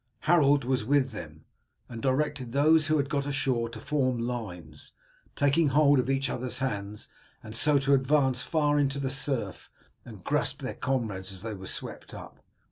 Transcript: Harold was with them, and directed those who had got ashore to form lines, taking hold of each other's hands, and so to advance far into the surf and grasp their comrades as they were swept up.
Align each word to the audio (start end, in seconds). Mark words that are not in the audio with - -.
Harold 0.21 0.63
was 0.63 0.83
with 0.83 1.11
them, 1.11 1.45
and 1.87 2.01
directed 2.01 2.53
those 2.53 2.87
who 2.87 2.97
had 2.97 3.07
got 3.07 3.27
ashore 3.27 3.69
to 3.69 3.79
form 3.79 4.17
lines, 4.17 4.93
taking 5.35 5.67
hold 5.67 5.99
of 5.99 6.09
each 6.09 6.27
other's 6.27 6.57
hands, 6.57 7.07
and 7.43 7.55
so 7.55 7.77
to 7.77 7.93
advance 7.93 8.41
far 8.41 8.79
into 8.79 8.97
the 8.97 9.11
surf 9.11 9.71
and 10.03 10.23
grasp 10.23 10.63
their 10.63 10.73
comrades 10.73 11.31
as 11.31 11.43
they 11.43 11.53
were 11.53 11.67
swept 11.67 12.15
up. 12.15 12.39